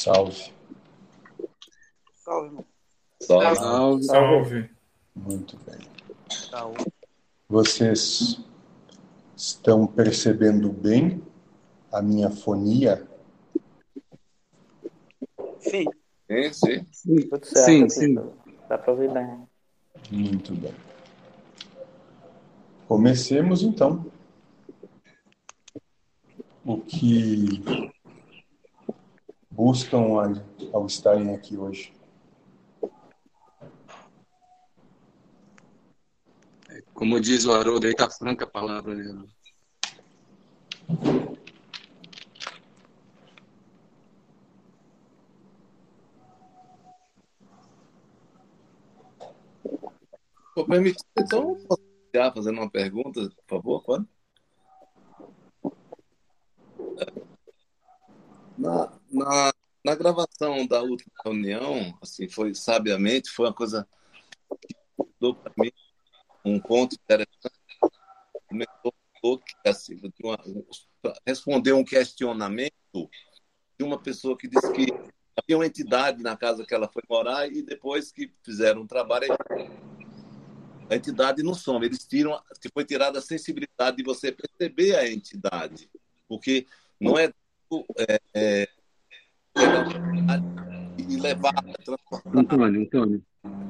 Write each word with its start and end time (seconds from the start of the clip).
Salve. 0.00 0.50
Salve, 2.14 2.46
irmão. 2.46 2.64
Salve. 3.20 3.56
Salve. 3.56 4.04
Salve. 4.04 4.70
Muito 5.14 5.58
bem. 5.58 5.78
Saúde. 6.30 6.86
Vocês 7.46 8.40
estão 9.36 9.86
percebendo 9.86 10.72
bem 10.72 11.22
a 11.92 12.00
minha 12.00 12.30
fonia? 12.30 13.06
Sim, 15.58 15.84
Sim, 16.50 16.86
sim. 16.90 17.28
tudo 17.28 17.44
certo. 17.44 17.66
Sim, 17.66 17.88
sim. 17.90 18.14
Dá 18.70 18.78
pra 18.78 18.92
ouvir 18.92 19.12
bem. 19.12 19.46
Muito 20.10 20.54
bem. 20.54 20.74
Comecemos 22.88 23.62
então. 23.62 24.06
O 26.64 26.78
que 26.80 27.92
buscam 29.70 29.98
ao, 29.98 30.24
ao 30.72 30.86
estarem 30.86 31.32
aqui 31.32 31.56
hoje? 31.56 31.92
Como 36.92 37.20
diz 37.20 37.44
o 37.44 37.52
Haroldo, 37.52 37.86
aí 37.86 37.94
tá 37.94 38.10
franca 38.10 38.44
a 38.44 38.50
palavra, 38.50 38.92
né? 38.96 39.24
Vou 50.56 50.66
permitir, 50.66 51.04
então, 51.16 51.54
posso 51.68 51.80
fazendo 52.34 52.60
uma 52.60 52.68
pergunta, 52.68 53.20
por 53.46 53.46
favor, 53.48 53.84
pode? 53.84 54.04
Na, 58.58 58.92
na, 59.10 59.52
na 59.84 59.94
gravação 59.94 60.66
da 60.66 60.82
última 60.82 61.12
reunião, 61.24 61.96
assim, 62.02 62.28
foi 62.28 62.54
sabiamente, 62.54 63.30
foi 63.30 63.46
uma 63.46 63.54
coisa 63.54 63.88
que 64.60 64.76
mudou 64.98 65.34
para 65.34 65.52
mim 65.56 65.72
um 66.44 66.60
ponto 66.60 66.94
interessante. 66.94 67.54
Falou 69.20 69.38
que, 69.38 69.68
assim, 69.68 70.00
uma, 70.22 70.38
respondeu 71.26 71.76
um 71.76 71.84
questionamento 71.84 72.72
de 73.78 73.84
uma 73.84 73.98
pessoa 73.98 74.36
que 74.36 74.48
disse 74.48 74.72
que 74.72 74.86
havia 75.36 75.56
uma 75.56 75.66
entidade 75.66 76.22
na 76.22 76.36
casa 76.36 76.64
que 76.66 76.74
ela 76.74 76.88
foi 76.88 77.02
morar 77.08 77.50
e 77.50 77.62
depois 77.62 78.12
que 78.12 78.32
fizeram 78.42 78.82
um 78.82 78.86
trabalho, 78.86 79.28
a 80.90 80.96
entidade 80.96 81.42
não 81.42 81.54
some. 81.54 81.84
Eles 81.86 82.04
tiram, 82.06 82.38
foi 82.72 82.84
tirada 82.84 83.18
a 83.18 83.22
sensibilidade 83.22 83.98
de 83.98 84.02
você 84.02 84.32
perceber 84.32 84.96
a 84.96 85.10
entidade, 85.10 85.90
porque 86.28 86.66
não 86.98 87.18
é, 87.18 87.32
é, 87.96 88.20
é 88.34 88.68
e 91.08 91.16
levar, 91.16 91.52
transportar. 91.84 92.36
Antônio, 92.36 92.82
Antônio. 92.82 93.22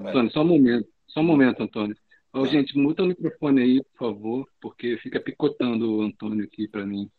Antônio, 0.04 0.30
só 0.30 0.42
um 0.42 0.46
momento. 0.46 0.88
Só 1.06 1.20
um 1.20 1.24
momento, 1.24 1.62
Antônio. 1.62 1.96
Ô, 2.32 2.46
gente, 2.46 2.78
muta 2.78 3.02
o 3.02 3.06
microfone 3.06 3.62
aí, 3.62 3.82
por 3.82 3.98
favor, 3.98 4.48
porque 4.60 4.96
fica 4.98 5.18
picotando 5.18 5.96
o 5.96 6.02
Antônio 6.02 6.44
aqui 6.44 6.68
para 6.68 6.86
mim. 6.86 7.10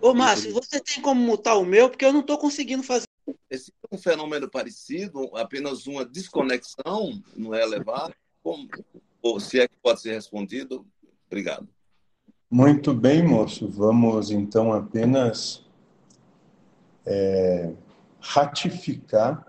Ô, 0.00 0.14
Márcio, 0.14 0.52
você 0.52 0.80
tem 0.80 1.02
como 1.02 1.20
mutar 1.20 1.56
o 1.56 1.64
meu? 1.64 1.90
Porque 1.90 2.04
eu 2.04 2.12
não 2.12 2.22
tô 2.22 2.38
conseguindo 2.38 2.82
fazer. 2.82 3.06
Esse 3.50 3.70
é 3.70 3.94
um 3.94 3.98
fenômeno 3.98 4.48
parecido, 4.48 5.30
apenas 5.36 5.86
uma 5.86 6.04
desconexão, 6.04 7.20
não 7.36 7.54
é 7.54 7.62
elevado? 7.62 8.14
Como, 8.42 8.68
ou 9.20 9.38
se 9.38 9.60
é 9.60 9.68
que 9.68 9.74
pode 9.82 10.00
ser 10.00 10.14
respondido? 10.14 10.86
Obrigado. 11.26 11.68
Muito 12.50 12.94
bem, 12.94 13.22
moço. 13.22 13.68
Vamos 13.68 14.30
então 14.30 14.72
apenas 14.72 15.64
é, 17.04 17.72
ratificar 18.20 19.46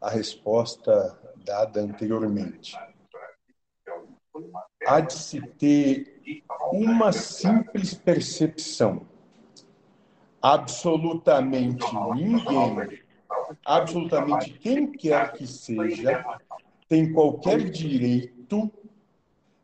a 0.00 0.10
resposta 0.10 1.18
dada 1.44 1.80
anteriormente. 1.80 2.76
Há 4.86 5.00
de 5.00 5.12
se 5.12 5.40
ter 5.40 6.42
uma 6.72 7.12
simples 7.12 7.94
percepção. 7.94 9.06
Absolutamente 10.40 11.84
ninguém, 12.14 13.00
absolutamente 13.64 14.58
quem 14.58 14.90
quer 14.90 15.32
que 15.32 15.46
seja, 15.46 16.24
tem 16.88 17.12
qualquer 17.12 17.70
direito 17.70 18.72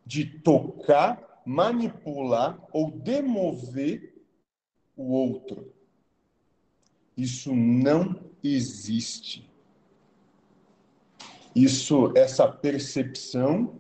de 0.07 0.25
tocar, 0.25 1.43
manipular 1.45 2.59
ou 2.73 2.91
demover 2.91 4.15
o 4.97 5.12
outro. 5.12 5.73
Isso 7.17 7.55
não 7.55 8.28
existe. 8.43 9.49
Isso, 11.54 12.12
essa 12.16 12.47
percepção 12.47 13.78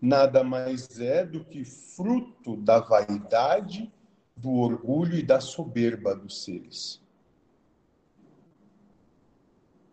nada 0.00 0.44
mais 0.44 0.98
é 1.00 1.24
do 1.24 1.44
que 1.44 1.64
fruto 1.64 2.56
da 2.56 2.80
vaidade, 2.80 3.92
do 4.36 4.52
orgulho 4.52 5.16
e 5.16 5.22
da 5.22 5.40
soberba 5.40 6.14
dos 6.14 6.44
seres. 6.44 7.00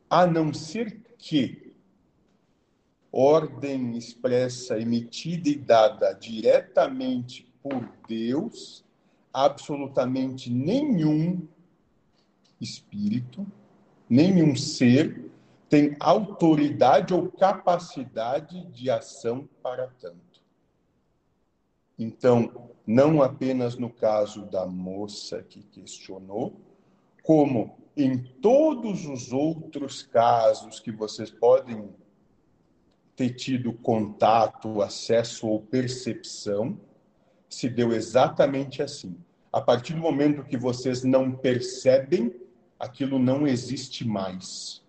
A 0.09 0.27
não 0.27 0.53
ser 0.53 1.01
que 1.17 1.73
ordem 3.11 3.97
expressa, 3.97 4.77
emitida 4.77 5.49
e 5.49 5.55
dada 5.55 6.13
diretamente 6.13 7.51
por 7.63 7.89
Deus, 8.07 8.85
absolutamente 9.33 10.51
nenhum 10.51 11.47
espírito, 12.61 13.45
nenhum 14.09 14.55
ser 14.55 15.31
tem 15.69 15.95
autoridade 15.99 17.13
ou 17.13 17.31
capacidade 17.31 18.65
de 18.67 18.89
ação 18.89 19.49
para 19.61 19.87
tanto. 19.99 20.41
Então, 21.97 22.69
não 22.85 23.21
apenas 23.21 23.77
no 23.77 23.89
caso 23.89 24.45
da 24.45 24.65
moça 24.65 25.41
que 25.41 25.63
questionou, 25.63 26.61
como 27.23 27.77
em 27.97 28.17
todos 28.17 29.05
os 29.05 29.31
outros 29.31 30.03
casos 30.03 30.79
que 30.79 30.91
vocês 30.91 31.31
podem 31.31 31.89
ter 33.15 33.31
tido 33.31 33.71
contato, 33.73 34.81
acesso 34.81 35.47
ou 35.47 35.61
percepção, 35.61 36.77
se 37.49 37.69
deu 37.69 37.93
exatamente 37.93 38.83
assim. 38.83 39.17
A 39.51 39.61
partir 39.61 39.93
do 39.93 40.01
momento 40.01 40.43
que 40.43 40.57
vocês 40.57 41.03
não 41.03 41.31
percebem, 41.31 42.35
aquilo 42.79 43.19
não 43.19 43.47
existe 43.47 44.05
mais. 44.05 44.83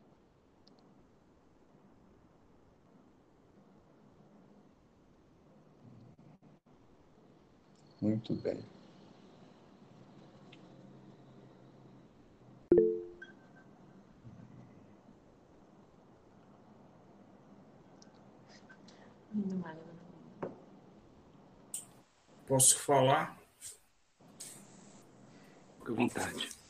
Muito 8.01 8.35
bem. 8.35 8.63
Posso 22.47 22.79
falar? 22.79 23.37
Fique 25.79 25.91
à 25.91 25.95
vontade. 25.95 26.66